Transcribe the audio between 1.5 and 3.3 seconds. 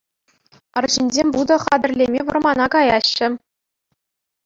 хатӗрлеме вӑрмана каяҫҫӗ.